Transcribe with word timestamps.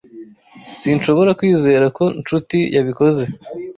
Sinshobora 0.79 1.31
kwizera 1.39 1.85
ko 1.97 2.03
Nshuti 2.21 2.57
yabikoze. 2.75 3.23